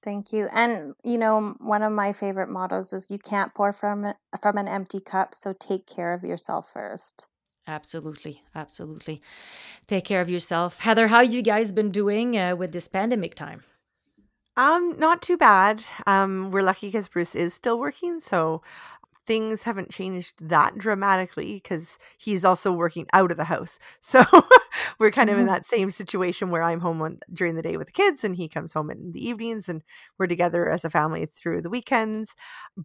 Thank 0.02 0.32
you. 0.32 0.49
And 0.52 0.94
you 1.04 1.18
know, 1.18 1.54
one 1.59 1.82
of 1.82 1.92
my 1.92 2.12
favorite 2.12 2.49
mottos 2.49 2.92
is 2.92 3.11
you 3.11 3.18
can't 3.18 3.54
pour 3.54 3.73
from 3.73 4.14
from 4.40 4.56
an 4.56 4.68
empty 4.68 5.00
cup, 5.00 5.35
so 5.35 5.52
take 5.52 5.87
care 5.87 6.14
of 6.14 6.23
yourself 6.23 6.70
first. 6.73 7.26
Absolutely, 7.66 8.42
absolutely. 8.54 9.20
Take 9.87 10.04
care 10.04 10.23
of 10.23 10.30
yourself, 10.30 10.80
Heather. 10.80 11.09
How 11.09 11.20
you 11.20 11.42
guys 11.42 11.70
been 11.70 11.90
doing 11.90 12.37
uh, 12.37 12.56
with 12.56 12.73
this 12.73 12.88
pandemic 12.88 13.35
time? 13.35 13.62
Um, 14.56 14.99
not 14.99 15.23
too 15.23 15.37
bad. 15.37 15.85
Um, 16.06 16.50
we're 16.50 16.62
lucky 16.62 16.88
because 16.88 17.09
Bruce 17.09 17.35
is 17.35 17.54
still 17.54 17.78
working, 17.78 18.20
so 18.20 18.62
things 19.30 19.62
haven't 19.62 19.90
changed 19.92 20.49
that 20.49 20.76
dramatically 20.76 21.54
because 21.54 21.99
he's 22.18 22.44
also 22.44 22.72
working 22.72 23.06
out 23.12 23.30
of 23.30 23.37
the 23.37 23.44
house. 23.44 23.78
So 24.02 24.25
we're 24.99 25.10
kind 25.12 25.30
of 25.30 25.38
in 25.38 25.46
Mhm. 25.46 25.49
that 25.49 25.66
same 25.66 25.90
situation 25.90 26.50
where 26.50 26.62
I'm 26.62 26.80
home 26.80 27.02
on, 27.02 27.18
during 27.32 27.54
the 27.54 27.62
day 27.62 27.76
with 27.76 27.87
the 27.88 27.92
kids 27.92 28.25
and 28.25 28.37
he 28.37 28.49
comes 28.49 28.72
home 28.72 28.90
in 28.90 29.12
the 29.12 29.26
evenings 29.28 29.68
and 29.68 29.82
we're 30.18 30.26
together 30.26 30.68
as 30.68 30.84
a 30.84 30.90
family 30.90 31.26
through 31.26 31.62
the 31.62 31.70
weekends. 31.70 32.34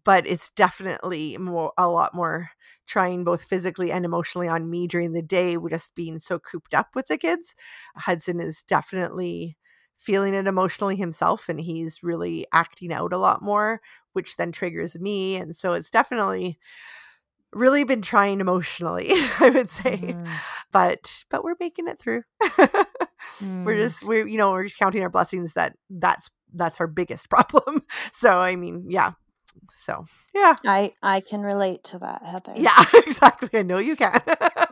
But 0.03 0.27
it's 0.27 0.49
definitely 0.51 1.37
more 1.37 1.73
a 1.77 1.87
lot 1.89 2.13
more 2.13 2.49
trying 2.87 3.23
both 3.23 3.43
physically 3.43 3.91
and 3.91 4.05
emotionally 4.05 4.47
on 4.47 4.69
me 4.69 4.87
during 4.87 5.13
the 5.13 5.21
day, 5.23 5.57
with 5.57 5.71
just 5.73 5.95
being 5.95 6.19
so 6.19 6.39
cooped 6.39 6.73
up 6.73 6.89
with 6.95 7.07
the 7.07 7.17
kids. 7.17 7.55
Hudson 7.97 8.39
is 8.39 8.63
definitely 8.63 9.57
feeling 9.97 10.33
it 10.33 10.47
emotionally 10.47 10.95
himself 10.95 11.49
and 11.49 11.59
he's 11.59 12.03
really 12.03 12.45
acting 12.53 12.91
out 12.93 13.13
a 13.13 13.17
lot 13.17 13.41
more 13.41 13.81
which 14.13 14.37
then 14.37 14.51
triggers 14.51 14.97
me 14.99 15.35
and 15.35 15.55
so 15.55 15.73
it's 15.73 15.89
definitely 15.89 16.57
really 17.53 17.83
been 17.83 18.01
trying 18.01 18.39
emotionally 18.41 19.07
i 19.39 19.49
would 19.49 19.69
say 19.69 19.97
Mhm. 19.97 20.27
but 20.71 21.23
but 21.29 21.43
we're 21.43 21.55
making 21.59 21.87
it 21.87 21.99
through 21.99 22.23
we're 23.65 23.75
Mm. 23.75 23.83
just 23.83 24.03
we're 24.03 24.27
you 24.27 24.37
know 24.37 24.51
we're 24.51 24.63
just 24.65 24.77
counting 24.77 25.01
our 25.01 25.09
blessings 25.09 25.53
that 25.53 25.75
that's 25.89 26.29
that's 26.53 26.79
our 26.79 26.87
biggest 26.87 27.29
problem 27.29 27.83
so 28.11 28.31
i 28.39 28.55
mean 28.55 28.85
yeah 28.89 29.11
so 29.73 30.05
yeah 30.33 30.53
I 30.65 30.91
I 31.01 31.21
can 31.21 31.41
relate 31.41 31.83
to 31.85 31.99
that, 31.99 32.25
Heather. 32.25 32.53
yeah 32.55 32.83
exactly 32.93 33.49
i 33.59 33.63
know 33.63 33.77
you 33.77 33.95
can 33.95 34.11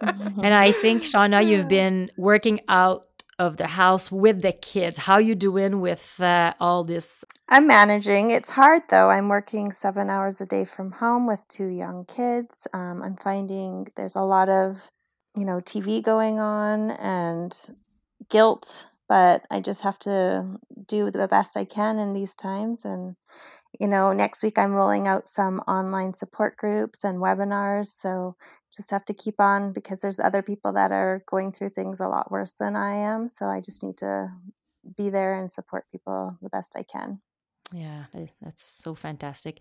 Mhm. 0.04 0.44
And 0.44 0.54
I 0.54 0.74
think 0.74 1.04
Shawna, 1.04 1.46
you've 1.46 1.68
been 1.80 2.12
working 2.18 2.60
out 2.68 3.06
of 3.40 3.58
the 3.58 3.68
house 3.68 4.12
with 4.12 4.42
the 4.42 4.52
kids. 4.52 4.98
How 4.98 5.18
you 5.18 5.36
doing 5.36 5.82
with 5.82 6.20
uh, 6.22 6.54
all 6.60 6.84
this? 6.84 7.24
I'm 7.50 7.68
managing. 7.68 8.32
It's 8.32 8.50
hard 8.50 8.84
though. 8.90 9.10
I'm 9.10 9.30
working 9.30 9.72
seven 9.72 10.10
hours 10.10 10.42
a 10.42 10.46
day 10.46 10.66
from 10.66 10.92
home 10.92 11.28
with 11.28 11.46
two 11.48 11.68
young 11.68 12.06
kids. 12.06 12.68
Um, 12.74 13.02
I'm 13.02 13.16
finding 13.16 13.88
there's 13.96 14.16
a 14.16 14.22
lot 14.22 14.50
of, 14.50 14.90
you 15.36 15.46
know, 15.46 15.60
TV 15.60 16.04
going 16.04 16.40
on 16.40 16.92
and 16.92 17.56
guilt, 18.30 18.88
but 19.08 19.46
I 19.50 19.60
just 19.60 19.82
have 19.82 20.00
to 20.00 20.60
do 20.88 21.12
the 21.12 21.28
best 21.28 21.58
I 21.58 21.66
can 21.66 22.00
in 22.00 22.14
these 22.14 22.36
times. 22.36 22.86
And, 22.86 23.16
you 23.80 23.88
know, 23.88 24.14
next 24.14 24.44
week 24.44 24.58
I'm 24.58 24.74
rolling 24.74 25.08
out 25.08 25.28
some 25.28 25.60
online 25.68 26.14
support 26.14 26.58
groups 26.58 27.04
and 27.04 27.20
webinars. 27.20 27.88
So 27.88 28.36
just 28.76 28.92
have 28.92 29.06
to 29.06 29.14
keep 29.14 29.40
on 29.40 29.74
because 29.74 30.02
there's 30.02 30.20
other 30.20 30.42
people 30.42 30.74
that 30.74 30.92
are 30.92 31.24
going 31.28 31.52
through 31.52 31.70
things 31.70 32.00
a 32.00 32.08
lot 32.08 32.32
worse 32.32 32.56
than 32.56 32.76
I 32.76 32.96
am. 32.96 33.28
So 33.28 33.46
I 33.48 33.62
just 33.62 33.84
need 33.84 33.98
to 33.98 34.32
be 34.98 35.10
there 35.10 35.36
and 35.40 35.52
support 35.52 35.86
people 35.92 36.38
the 36.42 36.50
best 36.50 36.76
I 36.76 36.84
can. 36.84 37.20
Yeah, 37.72 38.06
eh, 38.14 38.28
that's 38.42 38.64
so 38.64 38.94
fantastic. 38.94 39.60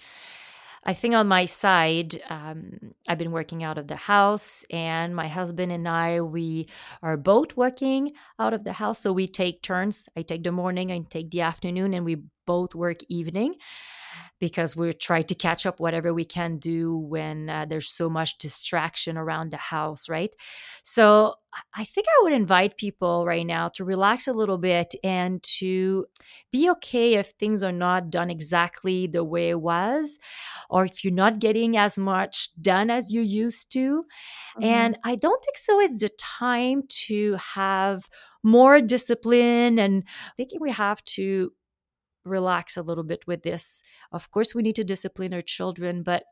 I 0.85 0.95
think 0.95 1.15
on 1.15 1.29
my 1.29 1.45
side, 1.45 2.21
um, 2.29 2.95
I've 3.09 3.19
been 3.19 3.31
working 3.31 3.63
out 3.63 3.79
of 3.79 3.87
the 3.87 3.97
house, 3.97 4.65
and 4.71 5.15
my 5.15 5.29
husband 5.29 5.71
and 5.71 5.87
I, 5.89 6.21
we 6.21 6.67
are 7.03 7.17
both 7.17 7.57
working 7.57 8.11
out 8.39 8.53
of 8.53 8.65
the 8.65 8.73
house. 8.73 8.99
So 8.99 9.13
we 9.13 9.29
take 9.29 9.63
turns. 9.63 10.09
I 10.17 10.23
take 10.23 10.43
the 10.43 10.51
morning, 10.51 10.91
I 10.91 10.99
take 11.09 11.31
the 11.31 11.43
afternoon, 11.43 11.95
and 11.95 12.05
we 12.05 12.23
both 12.47 12.75
work 12.75 12.99
evening 13.09 13.55
because 14.39 14.77
we're 14.77 14.93
trying 14.93 15.25
to 15.25 15.35
catch 15.35 15.67
up 15.67 15.81
whatever 15.81 16.13
we 16.13 16.25
can 16.25 16.59
do 16.59 16.97
when 16.97 17.49
uh, 17.49 17.65
there's 17.69 17.89
so 17.89 18.11
much 18.11 18.39
distraction 18.39 19.17
around 19.17 19.51
the 19.51 19.57
house, 19.57 20.09
right? 20.09 20.35
So 20.83 21.35
I- 21.55 21.83
I 21.83 21.85
think 21.85 22.07
I 22.09 22.23
would 22.23 22.33
invite 22.33 22.77
people 22.79 23.27
right 23.27 23.47
now 23.47 23.69
to 23.69 23.85
relax 23.85 24.27
a 24.27 24.33
little 24.33 24.59
bit 24.59 24.95
and 25.05 25.43
to 25.61 26.07
be 26.51 26.71
okay 26.71 27.15
if 27.15 27.29
things 27.39 27.63
are 27.63 27.73
not 27.73 28.11
done 28.11 28.31
exactly 28.31 29.07
the 29.07 29.23
way 29.25 29.51
it 29.51 29.61
was, 29.61 30.19
or 30.71 30.85
if 30.85 31.05
you're 31.05 31.13
not 31.13 31.39
getting 31.39 31.77
as 31.77 31.99
much 31.99 32.51
done 32.61 32.91
as 32.91 33.13
you 33.13 33.21
used 33.21 33.71
to. 33.73 34.05
And 34.63 34.99
I 35.05 35.17
don't 35.17 35.43
think 35.45 35.57
so. 35.59 35.81
It's 35.81 35.99
the 35.99 36.11
time 36.19 36.83
to 37.07 37.37
have 37.55 38.09
more 38.43 38.81
discipline. 38.81 39.79
And 39.79 40.05
thinking 40.37 40.61
we 40.61 40.71
have 40.73 41.05
to 41.17 41.53
relax 42.25 42.77
a 42.77 42.83
little 42.83 43.05
bit 43.05 43.27
with 43.27 43.43
this. 43.43 43.83
Of 44.13 44.31
course, 44.31 44.55
we 44.55 44.63
need 44.63 44.77
to 44.77 44.85
discipline 44.85 45.35
our 45.35 45.43
children, 45.43 46.03
but 46.03 46.25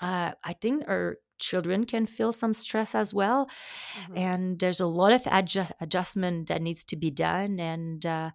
uh, 0.00 0.32
I 0.44 0.52
think 0.52 0.84
our 0.88 1.16
children 1.38 1.84
can 1.84 2.06
feel 2.06 2.32
some 2.32 2.52
stress 2.52 2.94
as 2.94 3.14
well. 3.14 3.48
Mhm. 4.08 4.18
And 4.18 4.58
there's 4.60 4.80
a 4.80 4.86
lot 4.86 5.12
of 5.12 5.22
adjust- 5.26 5.72
adjustment 5.80 6.48
that 6.48 6.62
needs 6.62 6.84
to 6.84 6.96
be 6.96 7.10
done. 7.10 7.60
And 7.60 8.04
uh, 8.06 8.30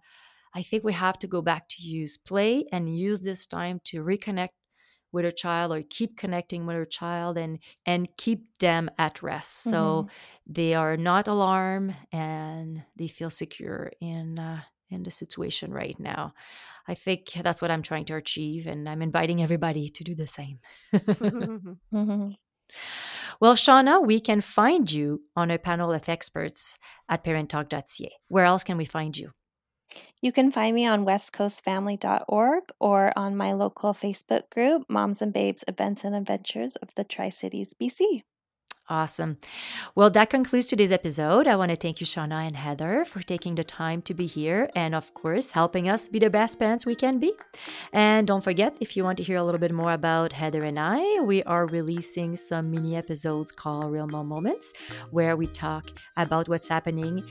I 0.54 0.62
think 0.62 0.84
we 0.84 0.94
have 0.94 1.18
to 1.20 1.26
go 1.28 1.42
back 1.42 1.68
to 1.70 1.82
use 1.82 2.16
play 2.18 2.66
and 2.72 2.96
use 2.96 3.20
this 3.22 3.46
time 3.46 3.80
to 3.86 4.04
reconnect 4.04 4.50
with 5.12 5.24
our 5.24 5.30
child 5.32 5.72
or 5.72 5.82
keep 5.90 6.18
connecting 6.18 6.66
with 6.66 6.76
our 6.76 6.84
child 6.86 7.38
and 7.38 7.60
and 7.86 8.08
keep 8.18 8.46
them 8.58 8.90
at 8.98 9.22
rest 9.22 9.52
so 9.64 10.06
they 10.46 10.74
are 10.74 10.96
not 10.96 11.28
alarmed 11.28 11.96
and 12.12 12.84
they 12.96 13.08
feel 13.08 13.30
secure 13.30 13.92
in 14.00 14.38
uh, 14.38 14.62
in 14.90 15.02
the 15.02 15.10
situation 15.10 15.72
right 15.72 15.98
now 15.98 16.32
i 16.88 16.94
think 16.94 17.32
that's 17.42 17.60
what 17.62 17.70
i'm 17.70 17.82
trying 17.82 18.04
to 18.04 18.16
achieve 18.16 18.66
and 18.66 18.88
i'm 18.88 19.02
inviting 19.02 19.42
everybody 19.42 19.88
to 19.88 20.04
do 20.04 20.14
the 20.14 20.26
same 20.26 20.58
Mhm. 20.92 22.36
Well, 23.40 23.54
Shawna, 23.54 24.04
we 24.04 24.20
can 24.20 24.40
find 24.40 24.90
you 24.90 25.22
on 25.36 25.50
a 25.50 25.58
panel 25.58 25.92
of 25.92 26.08
experts 26.08 26.78
at 27.08 27.24
parenttalk.ca. 27.24 28.10
Where 28.28 28.44
else 28.44 28.64
can 28.64 28.76
we 28.76 28.84
find 28.84 29.16
you? 29.16 29.30
You 30.20 30.32
can 30.32 30.50
find 30.50 30.74
me 30.74 30.86
on 30.86 31.04
westcoastfamily.org 31.04 32.64
or 32.80 33.12
on 33.16 33.36
my 33.36 33.52
local 33.52 33.92
Facebook 33.92 34.50
group, 34.50 34.84
Moms 34.88 35.22
and 35.22 35.32
Babes 35.32 35.64
Events 35.68 36.04
and 36.04 36.14
Adventures 36.14 36.76
of 36.76 36.94
the 36.94 37.04
Tri 37.04 37.30
Cities, 37.30 37.74
BC. 37.80 38.22
Awesome. 38.86 39.38
Well, 39.94 40.10
that 40.10 40.28
concludes 40.28 40.66
today's 40.66 40.92
episode. 40.92 41.46
I 41.46 41.56
want 41.56 41.70
to 41.70 41.76
thank 41.76 42.02
you, 42.02 42.06
Shawna 42.06 42.46
and 42.46 42.54
Heather, 42.54 43.06
for 43.06 43.22
taking 43.22 43.54
the 43.54 43.64
time 43.64 44.02
to 44.02 44.12
be 44.12 44.26
here 44.26 44.68
and, 44.76 44.94
of 44.94 45.14
course, 45.14 45.52
helping 45.52 45.88
us 45.88 46.10
be 46.10 46.18
the 46.18 46.28
best 46.28 46.58
parents 46.58 46.84
we 46.84 46.94
can 46.94 47.18
be. 47.18 47.32
And 47.94 48.26
don't 48.26 48.44
forget, 48.44 48.76
if 48.80 48.94
you 48.94 49.02
want 49.02 49.16
to 49.18 49.24
hear 49.24 49.38
a 49.38 49.42
little 49.42 49.58
bit 49.58 49.72
more 49.72 49.94
about 49.94 50.34
Heather 50.34 50.64
and 50.64 50.78
I, 50.78 51.20
we 51.20 51.42
are 51.44 51.66
releasing 51.66 52.36
some 52.36 52.70
mini 52.70 52.94
episodes 52.94 53.50
called 53.50 53.90
Real 53.90 54.06
Mom 54.06 54.28
Moments, 54.28 54.70
where 55.10 55.34
we 55.34 55.46
talk 55.46 55.88
about 56.18 56.50
what's 56.50 56.68
happening 56.68 57.24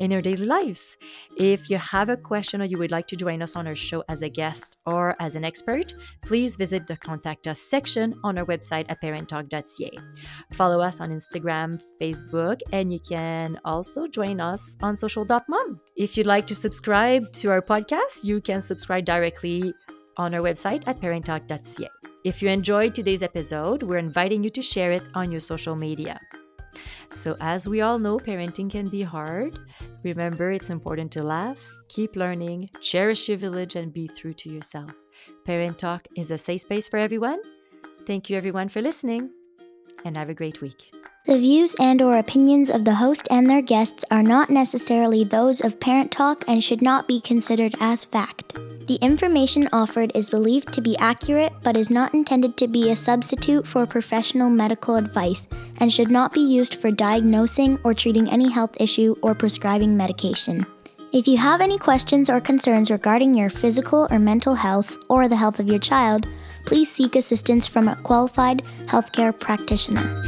in 0.00 0.12
our 0.12 0.20
daily 0.20 0.46
lives. 0.46 0.96
If 1.36 1.70
you 1.70 1.78
have 1.78 2.08
a 2.08 2.16
question 2.16 2.60
or 2.62 2.64
you 2.64 2.78
would 2.78 2.90
like 2.90 3.06
to 3.08 3.16
join 3.16 3.42
us 3.42 3.54
on 3.54 3.68
our 3.68 3.76
show 3.76 4.02
as 4.08 4.22
a 4.22 4.28
guest 4.28 4.78
or 4.86 5.14
as 5.20 5.36
an 5.36 5.44
expert, 5.44 5.94
please 6.24 6.56
visit 6.56 6.88
the 6.88 6.96
Contact 6.96 7.46
Us 7.46 7.60
section 7.60 8.18
on 8.24 8.38
our 8.38 8.44
website 8.44 8.86
at 8.88 9.00
parenttalk.ca. 9.00 9.92
Follow 10.50 10.80
us 10.96 11.00
on 11.00 11.14
Instagram, 11.14 11.82
Facebook, 12.00 12.60
and 12.72 12.92
you 12.92 12.98
can 12.98 13.58
also 13.64 14.06
join 14.06 14.40
us 14.40 14.76
on 14.82 14.96
social.mom. 14.96 15.80
If 15.96 16.16
you'd 16.16 16.26
like 16.26 16.46
to 16.46 16.54
subscribe 16.54 17.32
to 17.32 17.50
our 17.50 17.62
podcast, 17.62 18.24
you 18.24 18.40
can 18.40 18.62
subscribe 18.62 19.04
directly 19.04 19.72
on 20.16 20.34
our 20.34 20.40
website 20.40 20.82
at 20.86 21.00
parenttalk.ca. 21.00 21.88
If 22.24 22.42
you 22.42 22.48
enjoyed 22.48 22.94
today's 22.94 23.22
episode, 23.22 23.82
we're 23.82 23.98
inviting 23.98 24.42
you 24.42 24.50
to 24.50 24.62
share 24.62 24.92
it 24.92 25.02
on 25.14 25.30
your 25.30 25.40
social 25.40 25.76
media. 25.76 26.18
So, 27.10 27.36
as 27.40 27.68
we 27.68 27.80
all 27.82 27.98
know, 27.98 28.18
parenting 28.18 28.70
can 28.70 28.88
be 28.88 29.02
hard. 29.02 29.58
Remember, 30.02 30.50
it's 30.50 30.70
important 30.70 31.12
to 31.12 31.22
laugh, 31.22 31.62
keep 31.88 32.16
learning, 32.16 32.70
cherish 32.80 33.28
your 33.28 33.38
village, 33.38 33.76
and 33.76 33.92
be 33.92 34.08
true 34.08 34.34
to 34.34 34.50
yourself. 34.50 34.90
Parent 35.44 35.78
Talk 35.78 36.06
is 36.16 36.30
a 36.30 36.38
safe 36.38 36.62
space 36.62 36.88
for 36.88 36.98
everyone. 36.98 37.40
Thank 38.06 38.28
you, 38.28 38.36
everyone, 38.36 38.68
for 38.68 38.82
listening, 38.82 39.30
and 40.06 40.16
have 40.16 40.30
a 40.30 40.34
great 40.34 40.62
week. 40.62 40.92
The 41.26 41.38
views 41.38 41.74
and 41.80 42.00
or 42.00 42.16
opinions 42.16 42.70
of 42.70 42.84
the 42.84 42.94
host 42.94 43.26
and 43.30 43.50
their 43.50 43.62
guests 43.62 44.04
are 44.10 44.22
not 44.22 44.48
necessarily 44.48 45.24
those 45.24 45.60
of 45.60 45.80
Parent 45.80 46.12
Talk 46.12 46.44
and 46.46 46.62
should 46.62 46.80
not 46.80 47.08
be 47.08 47.20
considered 47.20 47.74
as 47.80 48.04
fact. 48.04 48.54
The 48.86 48.98
information 49.02 49.68
offered 49.72 50.12
is 50.14 50.30
believed 50.30 50.72
to 50.72 50.80
be 50.80 50.96
accurate 50.98 51.52
but 51.64 51.76
is 51.76 51.90
not 51.90 52.14
intended 52.14 52.56
to 52.58 52.68
be 52.68 52.90
a 52.90 52.96
substitute 52.96 53.66
for 53.66 53.84
professional 53.84 54.48
medical 54.48 54.94
advice 54.94 55.48
and 55.78 55.92
should 55.92 56.10
not 56.10 56.32
be 56.32 56.40
used 56.40 56.76
for 56.76 56.92
diagnosing 56.92 57.80
or 57.82 57.92
treating 57.92 58.30
any 58.30 58.48
health 58.48 58.80
issue 58.80 59.16
or 59.22 59.34
prescribing 59.34 59.96
medication. 59.96 60.64
If 61.12 61.26
you 61.26 61.36
have 61.38 61.60
any 61.60 61.78
questions 61.78 62.30
or 62.30 62.40
concerns 62.40 62.90
regarding 62.90 63.34
your 63.34 63.50
physical 63.50 64.06
or 64.10 64.20
mental 64.20 64.54
health 64.54 64.96
or 65.08 65.26
the 65.26 65.36
health 65.36 65.58
of 65.58 65.66
your 65.66 65.78
child, 65.80 66.28
please 66.66 66.90
seek 66.90 67.16
assistance 67.16 67.66
from 67.66 67.88
a 67.88 67.96
qualified 67.96 68.62
healthcare 68.86 69.38
practitioner. 69.38 70.22